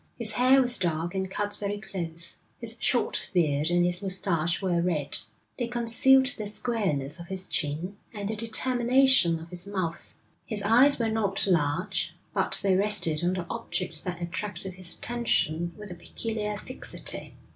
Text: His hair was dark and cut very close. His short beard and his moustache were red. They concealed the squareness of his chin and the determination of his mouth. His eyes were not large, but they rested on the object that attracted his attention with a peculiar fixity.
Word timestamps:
His 0.17 0.31
hair 0.31 0.63
was 0.63 0.79
dark 0.79 1.13
and 1.13 1.29
cut 1.29 1.55
very 1.57 1.77
close. 1.79 2.39
His 2.57 2.75
short 2.79 3.29
beard 3.35 3.69
and 3.69 3.85
his 3.85 4.01
moustache 4.01 4.59
were 4.59 4.81
red. 4.81 5.19
They 5.59 5.67
concealed 5.67 6.25
the 6.25 6.47
squareness 6.47 7.19
of 7.19 7.27
his 7.27 7.45
chin 7.45 7.97
and 8.11 8.27
the 8.27 8.35
determination 8.35 9.37
of 9.37 9.49
his 9.51 9.67
mouth. 9.67 10.17
His 10.47 10.63
eyes 10.63 10.97
were 10.97 11.11
not 11.11 11.45
large, 11.45 12.15
but 12.33 12.59
they 12.63 12.75
rested 12.75 13.23
on 13.23 13.33
the 13.33 13.45
object 13.47 14.03
that 14.03 14.19
attracted 14.19 14.73
his 14.73 14.95
attention 14.95 15.71
with 15.77 15.91
a 15.91 15.93
peculiar 15.95 16.57
fixity. 16.57 17.35